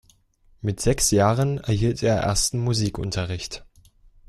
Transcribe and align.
Mit 0.61 0.79
sechs 0.79 1.11
Jahren 1.11 1.59
erhielt 1.59 2.01
er 2.01 2.15
ersten 2.15 2.57
Musikunterricht. 2.57 3.67